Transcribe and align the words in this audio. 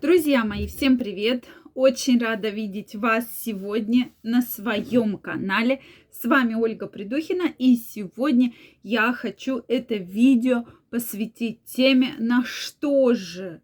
Друзья 0.00 0.42
мои, 0.42 0.66
всем 0.66 0.96
привет! 0.96 1.44
Очень 1.74 2.18
рада 2.18 2.48
видеть 2.48 2.94
вас 2.94 3.26
сегодня 3.44 4.10
на 4.22 4.40
своем 4.40 5.18
канале. 5.18 5.82
С 6.10 6.24
вами 6.24 6.54
Ольга 6.54 6.86
Придухина, 6.86 7.52
и 7.58 7.76
сегодня 7.76 8.54
я 8.82 9.12
хочу 9.12 9.62
это 9.68 9.96
видео 9.96 10.64
посвятить 10.88 11.62
теме, 11.66 12.14
на 12.18 12.42
что 12.42 13.12
же, 13.12 13.60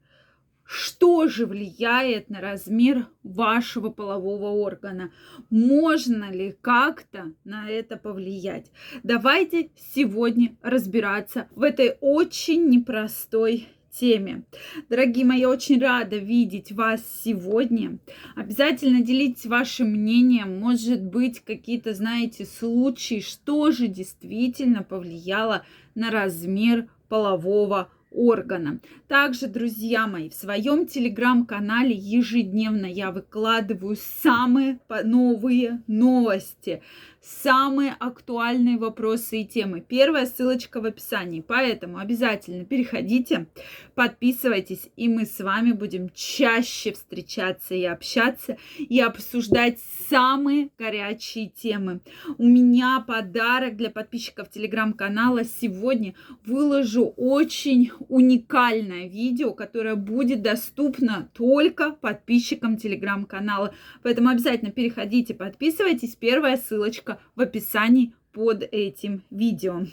что 0.65 1.29
же 1.29 1.47
влияет 1.47 2.29
на 2.29 2.43
размер 2.43 3.07
вашего 3.23 3.89
полового 3.89 4.51
органа? 4.51 5.11
Можно 5.49 6.31
ли 6.31 6.55
как-то 6.61 7.33
на 7.45 7.71
это 7.71 7.97
повлиять? 7.97 8.71
Давайте 9.03 9.71
сегодня 9.95 10.57
разбираться 10.61 11.49
в 11.53 11.63
этой 11.63 11.97
очень 12.03 12.69
непростой 12.69 13.69
теме. 13.91 14.45
Дорогие 14.89 15.25
мои, 15.25 15.45
очень 15.45 15.81
рада 15.81 16.17
видеть 16.17 16.73
вас 16.73 17.03
сегодня. 17.25 17.99
Обязательно 18.37 19.03
делитесь 19.03 19.47
вашим 19.47 19.91
мнением. 19.93 20.59
Может 20.59 21.03
быть, 21.03 21.41
какие-то, 21.41 21.95
знаете, 21.95 22.45
случаи, 22.45 23.21
что 23.21 23.71
же 23.71 23.89
действительно 23.89 24.83
повлияло 24.83 25.65
на 25.95 26.11
размер 26.11 26.89
полового 27.09 27.91
органа. 28.11 28.81
Также, 29.07 29.47
друзья 29.47 30.07
мои, 30.07 30.31
в 30.31 30.35
своем 30.35 30.87
телеграм-канале 30.87 31.95
ежедневно 31.95 32.87
я 32.87 33.11
выкладываю 33.11 33.97
самые 34.23 34.81
новые 35.05 35.83
новости, 35.87 36.83
самые 37.21 37.95
актуальные 37.99 38.79
вопросы 38.79 39.43
и 39.43 39.47
темы. 39.47 39.81
Первая 39.81 40.27
ссылочка 40.27 40.81
в 40.81 40.85
описании, 40.85 41.41
поэтому 41.41 41.99
обязательно 41.99 42.65
переходите, 42.65 43.47
подписывайтесь, 43.95 44.91
и 44.97 45.09
мы 45.09 45.27
с 45.27 45.41
вами 45.41 45.73
будем 45.73 46.11
чаще 46.15 46.93
встречаться 46.93 47.75
и 47.75 47.85
общаться, 47.85 48.57
и 48.79 49.01
обсуждать 49.01 49.79
самые 50.09 50.71
горячие 50.79 51.49
темы. 51.49 52.01
У 52.39 52.47
меня 52.47 53.05
подарок 53.07 53.77
для 53.77 53.91
подписчиков 53.91 54.51
телеграм-канала. 54.51 55.45
Сегодня 55.45 56.15
выложу 56.45 57.15
очень 57.17 57.91
уникальное 58.09 59.09
видео, 59.09 59.53
которое 59.53 59.95
будет 59.97 60.43
доступно 60.43 61.31
только 61.35 61.93
подписчикам 61.93 62.77
телеграм-канала. 62.77 63.75
Поэтому 64.03 64.29
обязательно 64.29 64.71
переходите, 64.71 65.35
подписывайтесь. 65.35 66.15
Первая 66.15 66.57
ссылочка 66.57 67.08
в 67.35 67.41
описании 67.41 68.15
под 68.33 68.63
этим 68.63 69.23
видео. 69.31 69.87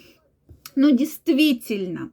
Ну, 0.76 0.92
действительно, 0.92 2.12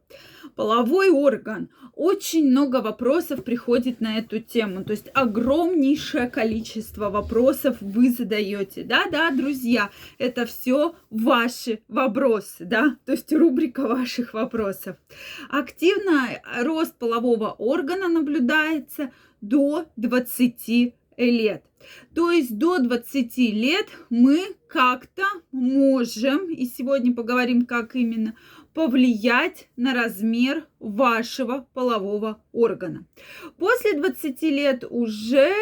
половой 0.55 1.11
орган. 1.11 1.69
Очень 1.95 2.51
много 2.51 2.81
вопросов 2.81 3.45
приходит 3.45 4.01
на 4.01 4.19
эту 4.19 4.41
тему. 4.41 4.85
То 4.85 4.93
есть 4.93 5.11
огромнейшее 5.15 6.29
количество 6.29 7.11
вопросов 7.11 7.77
вы 7.81 8.11
задаете. 8.11 8.85
Да-да, 8.85 9.31
друзья, 9.31 9.91
это 10.19 10.47
все 10.47 10.95
ваши 11.11 11.81
вопросы, 11.89 12.65
да, 12.65 12.97
то 13.05 13.13
есть 13.13 13.33
рубрика 13.33 13.87
ваших 13.87 14.35
вопросов. 14.35 14.97
Активно 15.51 16.41
рост 16.63 16.95
полового 16.97 17.51
органа 17.51 18.09
наблюдается 18.09 19.11
до 19.41 19.87
20 19.97 20.95
лет. 21.17 21.65
То 22.15 22.31
есть 22.31 22.57
до 22.59 22.79
20 22.79 23.37
лет 23.39 23.89
мы 24.11 24.41
как-то 24.69 25.25
можем, 25.51 26.51
и 26.51 26.67
сегодня 26.67 27.15
поговорим, 27.15 27.67
как 27.67 27.97
именно, 27.97 28.37
повлиять 28.75 29.69
на 29.77 29.93
размер 29.93 30.67
вашего 30.79 31.67
полового 31.75 32.43
органа. 32.53 33.07
После 33.59 33.95
20 33.95 34.43
лет 34.43 34.85
уже 34.89 35.53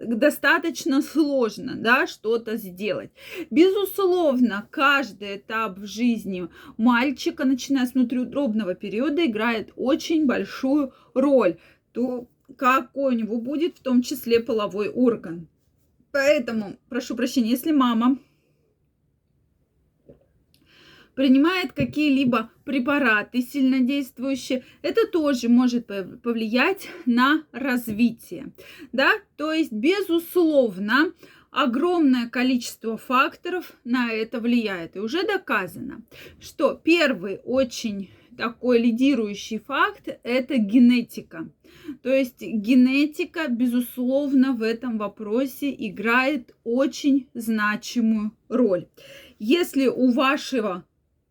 достаточно 0.00 1.02
сложно, 1.02 1.74
да, 1.76 2.06
что-то 2.06 2.56
сделать. 2.56 3.10
Безусловно, 3.50 4.68
каждый 4.70 5.36
этап 5.36 5.78
в 5.78 5.86
жизни 5.86 6.48
мальчика, 6.76 7.44
начиная 7.44 7.86
с 7.86 7.94
внутриутробного 7.94 8.74
периода, 8.74 9.24
играет 9.24 9.72
очень 9.76 10.26
большую 10.26 10.92
роль. 11.14 11.56
То 11.92 12.28
какой 12.58 13.14
у 13.14 13.18
него 13.18 13.40
будет 13.40 13.78
в 13.78 13.80
том 13.80 14.02
числе 14.02 14.40
половой 14.40 14.88
орган. 14.88 15.48
Поэтому, 16.10 16.76
прошу 16.88 17.14
прощения, 17.14 17.50
если 17.50 17.70
мама 17.70 18.18
принимает 21.14 21.72
какие-либо 21.72 22.50
препараты 22.64 23.42
сильнодействующие, 23.42 24.64
это 24.82 25.06
тоже 25.06 25.48
может 25.48 25.86
повлиять 25.86 26.88
на 27.06 27.44
развитие. 27.52 28.52
Да? 28.92 29.12
То 29.36 29.52
есть, 29.52 29.72
безусловно, 29.72 31.12
огромное 31.50 32.28
количество 32.28 32.96
факторов 32.96 33.72
на 33.84 34.12
это 34.12 34.40
влияет. 34.40 34.96
И 34.96 35.00
уже 35.00 35.24
доказано, 35.24 36.02
что 36.40 36.74
первый 36.74 37.40
очень 37.44 38.10
такой 38.38 38.78
лидирующий 38.78 39.58
факт– 39.58 40.08
это 40.22 40.56
генетика. 40.56 41.50
То 42.02 42.08
есть 42.08 42.40
генетика, 42.40 43.48
безусловно, 43.48 44.52
в 44.52 44.62
этом 44.62 44.96
вопросе 44.96 45.74
играет 45.76 46.54
очень 46.64 47.28
значимую 47.34 48.32
роль. 48.48 48.86
Если 49.40 49.88
у 49.88 50.12
вашего 50.12 50.84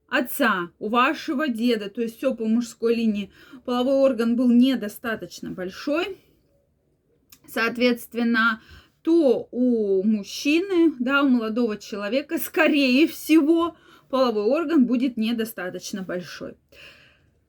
отца, 0.09 0.69
у 0.79 0.89
вашего 0.89 1.47
деда, 1.47 1.89
то 1.89 2.01
есть 2.01 2.17
все 2.17 2.35
по 2.35 2.45
мужской 2.45 2.93
линии, 2.95 3.31
половой 3.65 3.95
орган 3.95 4.35
был 4.35 4.51
недостаточно 4.51 5.51
большой, 5.51 6.17
соответственно, 7.47 8.61
то 9.01 9.47
у 9.51 10.03
мужчины, 10.03 10.93
да, 10.99 11.23
у 11.23 11.29
молодого 11.29 11.77
человека, 11.77 12.37
скорее 12.37 13.07
всего, 13.07 13.77
половой 14.09 14.43
орган 14.43 14.85
будет 14.85 15.15
недостаточно 15.15 16.01
большой. 16.01 16.55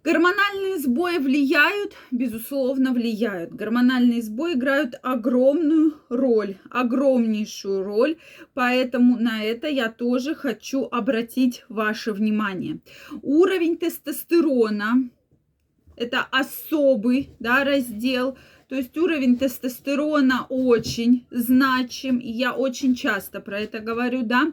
Гормональные 0.04 0.78
сбои 0.78 1.18
влияют, 1.18 1.94
безусловно, 2.12 2.92
влияют. 2.92 3.52
Гормональные 3.52 4.22
сбои 4.22 4.54
играют 4.54 4.94
огромную 5.02 6.00
роль, 6.08 6.56
огромнейшую 6.70 7.82
роль, 7.82 8.16
поэтому 8.54 9.18
на 9.18 9.42
это 9.42 9.66
я 9.66 9.90
тоже 9.90 10.36
хочу 10.36 10.84
обратить 10.84 11.64
ваше 11.68 12.12
внимание. 12.12 12.78
Уровень 13.22 13.76
тестостерона– 13.76 15.10
это 15.96 16.20
особый 16.30 17.30
да, 17.40 17.64
раздел, 17.64 18.38
то 18.68 18.76
есть 18.76 18.96
уровень 18.98 19.38
тестостерона 19.38 20.46
очень 20.50 21.26
значим, 21.30 22.18
и 22.18 22.30
я 22.30 22.52
очень 22.52 22.94
часто 22.94 23.40
про 23.40 23.60
это 23.60 23.80
говорю, 23.80 24.22
да. 24.22 24.52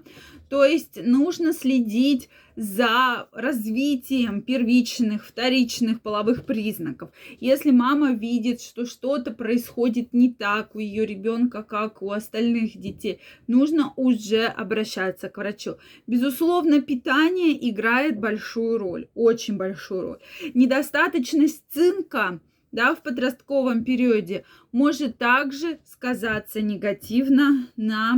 То 0.50 0.64
есть 0.64 1.00
нужно 1.04 1.52
следить 1.54 2.30
за 2.56 3.28
развитием 3.34 4.42
первичных, 4.42 5.26
вторичных 5.26 6.02
половых 6.02 6.46
признаков. 6.46 7.10
Если 7.42 7.72
мама 7.72 8.14
видит, 8.14 8.62
что 8.62 8.86
что-то 8.86 9.32
происходит 9.32 10.14
не 10.14 10.32
так 10.32 10.76
у 10.76 10.80
ее 10.80 11.06
ребенка, 11.06 11.64
как 11.64 12.02
у 12.02 12.12
остальных 12.12 12.78
детей, 12.78 13.20
нужно 13.48 13.92
уже 13.98 14.46
обращаться 14.46 15.28
к 15.28 15.38
врачу. 15.38 15.76
Безусловно, 16.08 16.82
питание 16.82 17.70
играет 17.70 18.18
большую 18.18 18.78
роль, 18.78 19.08
очень 19.14 19.58
большую 19.58 20.02
роль. 20.02 20.20
Недостаточность 20.54 21.64
цинка 21.74 22.40
да, 22.76 22.94
в 22.94 23.02
подростковом 23.02 23.84
периоде 23.84 24.44
может 24.72 25.18
также 25.18 25.80
сказаться 25.86 26.62
негативно 26.62 27.70
на 27.78 28.18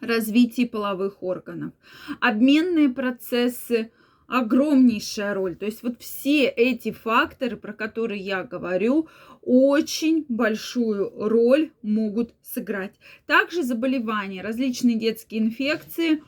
развитии 0.00 0.64
половых 0.64 1.22
органов. 1.22 1.74
Обменные 2.20 2.88
процессы 2.88 3.92
огромнейшая 4.26 5.34
роль. 5.34 5.56
То 5.56 5.66
есть 5.66 5.82
вот 5.82 6.00
все 6.00 6.46
эти 6.46 6.92
факторы, 6.92 7.56
про 7.56 7.74
которые 7.74 8.20
я 8.22 8.42
говорю, 8.42 9.08
очень 9.42 10.24
большую 10.28 11.10
роль 11.14 11.72
могут 11.82 12.34
сыграть. 12.40 12.94
Также 13.26 13.62
заболевания, 13.62 14.40
различные 14.40 14.98
детские 14.98 15.42
инфекции 15.42 16.22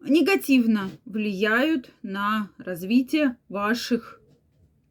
негативно 0.00 0.90
влияют 1.04 1.90
на 2.02 2.50
развитие 2.58 3.36
ваших 3.48 4.19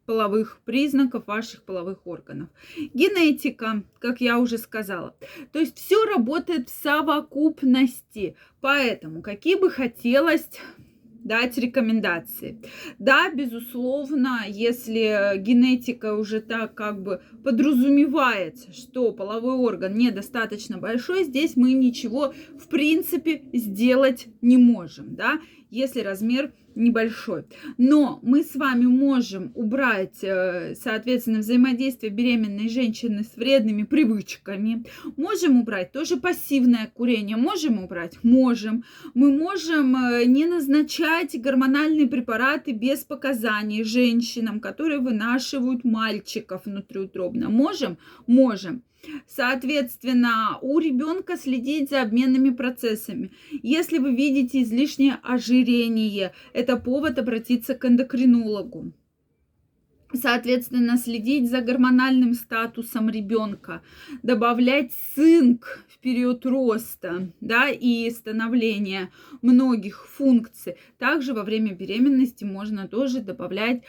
половых 0.10 0.60
признаков 0.66 1.28
ваших 1.28 1.62
половых 1.62 2.08
органов. 2.08 2.50
Генетика, 2.96 3.84
как 4.00 4.22
я 4.22 4.40
уже 4.40 4.58
сказала. 4.58 5.16
То 5.52 5.60
есть 5.60 5.78
все 5.78 6.04
работает 6.04 6.68
в 6.68 6.82
совокупности. 6.82 8.36
Поэтому 8.60 9.22
какие 9.22 9.54
бы 9.54 9.70
хотелось 9.70 10.50
дать 11.24 11.60
рекомендации. 11.60 12.60
Да, 12.98 13.32
безусловно, 13.32 14.46
если 14.48 15.38
генетика 15.38 16.16
уже 16.16 16.42
так 16.42 16.74
как 16.74 17.04
бы 17.04 17.22
подразумевается, 17.44 18.74
что 18.74 19.12
половой 19.12 19.58
орган 19.58 19.96
недостаточно 19.96 20.80
большой, 20.80 21.26
здесь 21.26 21.56
мы 21.56 21.74
ничего 21.74 22.34
в 22.58 22.68
принципе 22.68 23.44
сделать 23.54 24.28
не 24.42 24.58
можем, 24.58 25.14
да, 25.14 25.40
если 25.70 26.02
размер 26.02 26.52
небольшой. 26.80 27.44
Но 27.78 28.20
мы 28.24 28.44
с 28.44 28.56
вами 28.56 28.86
можем 28.86 29.52
убрать, 29.56 30.24
э, 30.24 30.74
соответственно, 30.76 31.40
взаимодействие 31.40 32.12
беременной 32.12 32.70
женщины 32.70 33.24
с 33.24 33.36
вредными 33.36 33.84
привычками. 33.84 34.86
Можем 35.18 35.60
убрать 35.60 35.92
тоже 35.92 36.18
пассивное 36.18 36.92
курение. 36.94 37.38
Можем 37.38 37.84
убрать? 37.84 38.18
Можем. 38.24 38.84
Мы 39.14 39.31
можем 39.31 39.96
э, 39.96 40.26
не 40.26 40.46
назначать 40.46 41.40
гормональные 41.40 42.08
препараты 42.08 42.72
без 42.72 43.00
показаний 43.04 43.84
женщинам, 43.84 44.60
которые 44.60 45.00
вынашивают 45.00 45.84
мальчиков 45.84 46.66
внутриутробно. 46.66 47.50
Можем? 47.50 47.98
Можем. 48.25 48.84
Соответственно, 49.28 50.57
у 50.62 50.80
ребенка 50.80 51.38
следить 51.38 51.90
за 51.90 52.01
обменными 52.01 52.50
процессами. 52.50 53.31
Если 53.63 53.98
вы 53.98 54.16
видите 54.16 54.62
излишнее 54.63 55.19
ожирение, 55.24 56.34
это 56.54 56.78
повод 56.78 57.18
обратиться 57.18 57.75
к 57.75 57.86
эндокринологу. 57.86 58.94
Соответственно, 60.12 60.98
следить 60.98 61.51
за 61.51 61.62
гормональным 61.62 62.34
статусом 62.34 63.10
ребенка, 63.12 63.84
добавлять 64.24 64.92
цинк 65.13 65.86
в 65.88 66.00
период 66.00 66.48
роста 66.48 67.31
да, 67.42 67.69
и 67.69 68.10
становления 68.10 69.12
многих 69.44 70.07
функций. 70.07 70.78
Также 70.98 71.34
во 71.34 71.44
время 71.44 71.75
беременности 71.75 72.44
можно 72.44 72.88
тоже 72.88 73.22
добавлять 73.22 73.84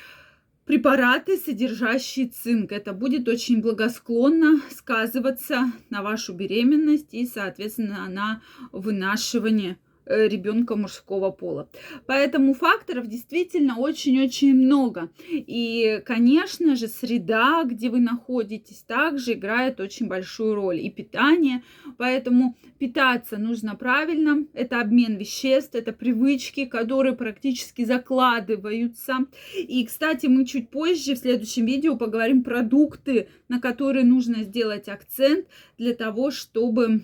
препараты, 0.70 1.36
содержащие 1.36 2.28
цинк. 2.28 2.70
Это 2.70 2.92
будет 2.92 3.26
очень 3.26 3.60
благосклонно 3.60 4.60
сказываться 4.70 5.72
на 5.90 6.00
вашу 6.00 6.32
беременность 6.32 7.08
и, 7.10 7.26
соответственно, 7.26 8.08
на 8.08 8.40
вынашивание 8.70 9.78
ребенка 10.10 10.76
мужского 10.76 11.30
пола. 11.30 11.68
Поэтому 12.06 12.54
факторов 12.54 13.06
действительно 13.06 13.78
очень-очень 13.78 14.54
много. 14.54 15.10
И, 15.28 16.02
конечно 16.04 16.76
же, 16.76 16.88
среда, 16.88 17.62
где 17.64 17.88
вы 17.90 18.00
находитесь, 18.00 18.82
также 18.86 19.34
играет 19.34 19.80
очень 19.80 20.08
большую 20.08 20.54
роль. 20.54 20.80
И 20.80 20.90
питание. 20.90 21.62
Поэтому 21.96 22.56
питаться 22.78 23.38
нужно 23.38 23.76
правильно. 23.76 24.46
Это 24.52 24.80
обмен 24.80 25.16
веществ, 25.16 25.74
это 25.74 25.92
привычки, 25.92 26.64
которые 26.64 27.14
практически 27.14 27.84
закладываются. 27.84 29.26
И, 29.56 29.84
кстати, 29.86 30.26
мы 30.26 30.44
чуть 30.44 30.70
позже 30.70 31.14
в 31.14 31.18
следующем 31.18 31.66
видео 31.66 31.96
поговорим 31.96 32.42
продукты, 32.42 33.28
на 33.48 33.60
которые 33.60 34.04
нужно 34.04 34.42
сделать 34.42 34.88
акцент 34.88 35.46
для 35.78 35.94
того, 35.94 36.30
чтобы 36.30 37.02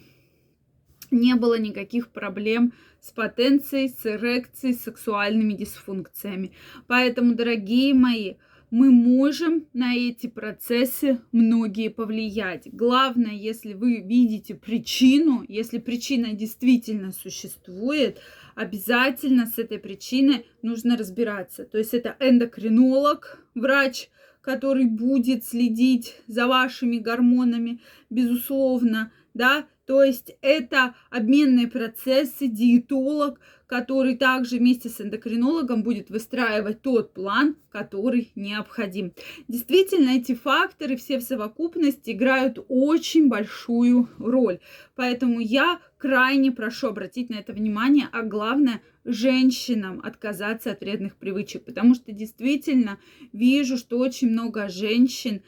не 1.11 1.35
было 1.35 1.59
никаких 1.59 2.09
проблем 2.09 2.73
с 3.07 3.13
потенцией, 3.13 3.89
с 3.89 4.05
эрекцией, 4.05 4.75
с 4.75 4.83
сексуальными 4.83 5.53
дисфункциями. 5.53 6.53
Поэтому, 6.89 7.35
дорогие 7.35 7.95
мои, 7.95 8.35
мы 8.71 8.91
можем 8.91 9.69
на 9.73 9.95
эти 9.95 10.27
процессы 10.27 11.21
многие 11.31 11.89
повлиять. 11.89 12.69
Главное, 12.73 13.33
если 13.33 13.75
вы 13.75 14.01
видите 14.01 14.57
причину, 14.57 15.45
если 15.47 15.79
причина 15.79 16.33
действительно 16.33 17.13
существует, 17.13 18.19
обязательно 18.57 19.47
с 19.47 19.57
этой 19.59 19.79
причиной 19.79 20.47
нужно 20.63 20.97
разбираться. 20.97 21.65
То 21.65 21.79
есть 21.79 21.95
это 21.95 22.17
эндокринолог, 22.19 23.41
врач, 23.55 24.09
который 24.41 24.87
будет 24.87 25.45
следить 25.45 26.17
за 26.27 26.49
вашими 26.49 26.99
гормонами, 26.99 27.81
безусловно, 28.11 29.13
да, 29.33 29.67
то 29.87 30.03
есть 30.03 30.37
это 30.43 30.95
обменные 31.11 31.69
процессы, 31.69 32.49
диетолог, 32.49 33.39
который 33.67 34.17
также 34.17 34.59
вместе 34.59 34.89
с 34.89 35.01
эндокринологом 35.01 35.83
будет 35.83 36.11
выстраивать 36.11 36.83
тот 36.83 37.15
план, 37.15 37.57
который 37.71 38.31
необходим. 38.35 39.13
Действительно, 39.49 40.11
эти 40.11 40.35
факторы 40.35 40.97
все 40.97 41.19
в 41.19 41.23
совокупности 41.23 42.11
играют 42.11 42.59
очень 42.69 43.29
большую 43.29 44.09
роль. 44.19 44.59
Поэтому 44.95 45.41
я 45.41 45.81
крайне 45.99 46.53
прошу 46.53 46.89
обратить 46.89 47.31
на 47.31 47.37
это 47.37 47.53
внимание, 47.53 48.09
а 48.13 48.23
главное 48.23 48.83
женщинам 49.05 50.01
отказаться 50.05 50.73
от 50.73 50.81
вредных 50.81 51.17
привычек, 51.17 51.65
потому 51.65 51.95
что 51.95 52.13
действительно 52.13 52.99
вижу, 53.33 53.77
что 53.77 53.99
очень 53.99 54.31
много 54.31 54.69
женщин, 54.69 55.43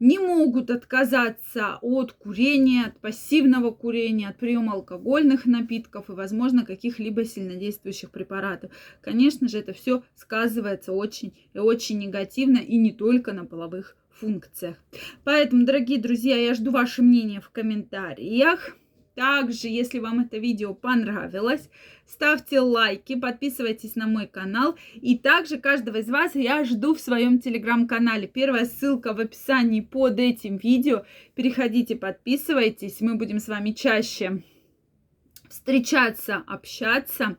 не 0.00 0.18
могут 0.18 0.70
отказаться 0.70 1.78
от 1.80 2.12
курения, 2.12 2.86
от 2.86 3.00
пассивного 3.00 3.70
курения, 3.70 4.28
от 4.28 4.38
приема 4.38 4.74
алкогольных 4.74 5.46
напитков 5.46 6.10
и, 6.10 6.12
возможно, 6.12 6.64
каких-либо 6.64 7.24
сильнодействующих 7.24 8.10
препаратов. 8.10 8.70
Конечно 9.00 9.48
же, 9.48 9.58
это 9.58 9.72
все 9.72 10.02
сказывается 10.14 10.92
очень 10.92 11.34
и 11.54 11.58
очень 11.58 11.98
негативно 11.98 12.58
и 12.58 12.76
не 12.76 12.92
только 12.92 13.32
на 13.32 13.44
половых 13.44 13.96
функциях. 14.10 14.76
Поэтому, 15.24 15.64
дорогие 15.64 16.00
друзья, 16.00 16.36
я 16.36 16.54
жду 16.54 16.70
ваше 16.70 17.02
мнение 17.02 17.40
в 17.40 17.50
комментариях. 17.50 18.76
Также, 19.14 19.68
если 19.68 20.00
вам 20.00 20.20
это 20.20 20.38
видео 20.38 20.74
понравилось, 20.74 21.70
ставьте 22.04 22.58
лайки, 22.58 23.14
подписывайтесь 23.14 23.94
на 23.94 24.08
мой 24.08 24.26
канал. 24.26 24.76
И 24.94 25.16
также 25.16 25.58
каждого 25.58 25.98
из 25.98 26.08
вас 26.08 26.34
я 26.34 26.64
жду 26.64 26.94
в 26.94 27.00
своем 27.00 27.38
телеграм-канале. 27.38 28.26
Первая 28.26 28.64
ссылка 28.64 29.14
в 29.14 29.20
описании 29.20 29.80
под 29.80 30.18
этим 30.18 30.56
видео. 30.56 31.04
Переходите, 31.36 31.94
подписывайтесь. 31.94 33.00
Мы 33.00 33.14
будем 33.14 33.38
с 33.38 33.46
вами 33.46 33.70
чаще 33.70 34.42
встречаться, 35.48 36.42
общаться 36.46 37.36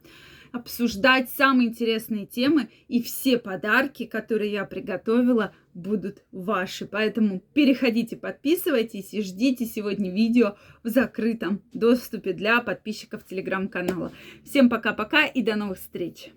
обсуждать 0.55 1.29
самые 1.29 1.69
интересные 1.69 2.25
темы, 2.25 2.69
и 2.87 3.01
все 3.01 3.37
подарки, 3.37 4.05
которые 4.05 4.51
я 4.53 4.65
приготовила, 4.65 5.53
будут 5.73 6.23
ваши. 6.31 6.85
Поэтому 6.85 7.41
переходите, 7.53 8.15
подписывайтесь 8.15 9.13
и 9.13 9.21
ждите 9.21 9.65
сегодня 9.65 10.09
видео 10.09 10.55
в 10.83 10.87
закрытом 10.87 11.61
доступе 11.73 12.31
для 12.31 12.61
подписчиков 12.61 13.25
телеграм-канала. 13.25 14.13
Всем 14.45 14.69
пока-пока 14.69 15.25
и 15.25 15.41
до 15.41 15.55
новых 15.55 15.77
встреч! 15.77 16.31